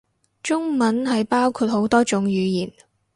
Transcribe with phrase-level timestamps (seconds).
[0.41, 2.73] 中文係包括好多種語言